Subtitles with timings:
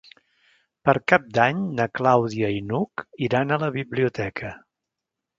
[0.87, 4.51] Per Cap d'Any na Clàudia i n'Hug iran a la biblioteca.